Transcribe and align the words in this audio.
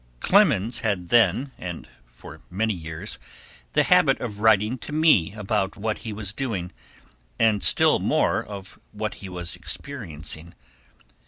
Clemens 0.19 0.79
had 0.79 1.09
then 1.09 1.51
and 1.59 1.87
for 2.11 2.39
many 2.49 2.73
years 2.73 3.19
the 3.73 3.83
habit 3.83 4.19
of 4.19 4.39
writing 4.39 4.79
to 4.79 4.91
me 4.91 5.31
about 5.33 5.77
what 5.77 5.99
he 5.99 6.11
was 6.11 6.33
doing, 6.33 6.71
and 7.37 7.61
still 7.61 7.99
more 7.99 8.43
of 8.43 8.79
what 8.93 9.13
he 9.21 9.29
was 9.29 9.55
experiencing. 9.55 10.55